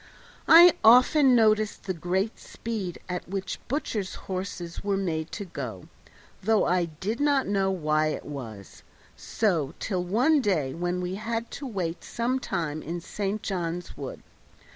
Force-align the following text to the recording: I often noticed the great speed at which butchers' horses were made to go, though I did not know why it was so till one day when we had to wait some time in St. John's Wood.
I 0.47 0.73
often 0.83 1.35
noticed 1.35 1.83
the 1.83 1.93
great 1.93 2.39
speed 2.39 2.97
at 3.07 3.29
which 3.29 3.59
butchers' 3.67 4.15
horses 4.25 4.83
were 4.83 4.97
made 4.97 5.31
to 5.33 5.45
go, 5.45 5.89
though 6.41 6.65
I 6.65 6.85
did 6.85 7.19
not 7.19 7.45
know 7.45 7.69
why 7.69 8.07
it 8.07 8.25
was 8.25 8.81
so 9.15 9.75
till 9.79 10.03
one 10.03 10.41
day 10.41 10.73
when 10.73 11.01
we 11.01 11.13
had 11.21 11.51
to 11.51 11.67
wait 11.67 12.03
some 12.03 12.39
time 12.39 12.81
in 12.81 12.99
St. 12.99 13.43
John's 13.43 13.95
Wood. 13.95 14.23